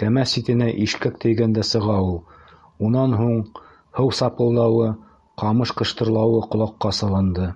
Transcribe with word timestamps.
Кәмә 0.00 0.22
ситенә 0.30 0.66
ишкәк 0.86 1.20
тейгәндә 1.24 1.64
сыға 1.68 1.98
ул. 2.08 2.18
Унан 2.88 3.14
һуң 3.20 3.38
һыу 4.00 4.12
сапылдауы, 4.22 4.92
ҡамыш 5.44 5.78
ҡыштырлауы 5.82 6.46
ҡолаҡҡа 6.54 6.96
салынды. 7.04 7.52